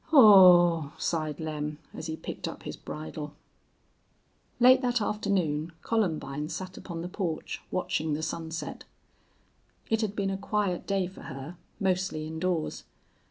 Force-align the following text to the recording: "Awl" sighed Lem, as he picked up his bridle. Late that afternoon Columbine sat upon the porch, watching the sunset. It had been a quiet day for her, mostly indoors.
"Awl" 0.11 0.93
sighed 0.97 1.39
Lem, 1.39 1.77
as 1.93 2.07
he 2.07 2.15
picked 2.17 2.47
up 2.47 2.63
his 2.63 2.75
bridle. 2.75 3.35
Late 4.59 4.81
that 4.81 4.99
afternoon 4.99 5.73
Columbine 5.83 6.49
sat 6.49 6.75
upon 6.75 7.01
the 7.03 7.07
porch, 7.07 7.61
watching 7.69 8.15
the 8.15 8.23
sunset. 8.23 8.83
It 9.91 10.01
had 10.01 10.15
been 10.15 10.31
a 10.31 10.37
quiet 10.37 10.87
day 10.87 11.05
for 11.05 11.21
her, 11.29 11.55
mostly 11.79 12.25
indoors. 12.25 12.83